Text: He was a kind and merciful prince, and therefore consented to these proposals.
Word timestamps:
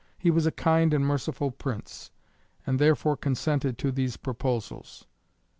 He 0.17 0.31
was 0.31 0.47
a 0.47 0.51
kind 0.51 0.95
and 0.95 1.05
merciful 1.05 1.51
prince, 1.51 2.09
and 2.65 2.79
therefore 2.79 3.15
consented 3.15 3.77
to 3.77 3.91
these 3.91 4.17
proposals. 4.17 5.05